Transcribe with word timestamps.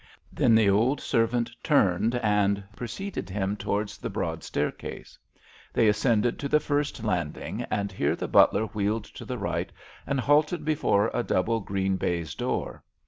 Then 0.33 0.55
the 0.55 0.67
old 0.67 0.99
servant 0.99 1.51
turned 1.61 2.15
and 2.23 2.63
preceded 2.75 3.29
him 3.29 3.55
towards 3.55 3.99
the 3.99 4.09
broad 4.09 4.43
staircase. 4.43 5.15
They 5.73 5.87
ascended 5.87 6.39
to 6.39 6.49
the 6.49 6.59
first 6.59 7.03
landing, 7.03 7.67
and 7.69 7.91
here 7.91 8.15
the 8.15 8.27
butler 8.27 8.65
wheeled 8.65 9.03
to 9.13 9.25
the 9.25 9.37
right 9.37 9.71
and 10.07 10.19
halted 10.19 10.65
before 10.65 11.11
a 11.13 11.21
double 11.21 11.59
green 11.59 11.97
baize 11.97 12.33
door. 12.33 12.83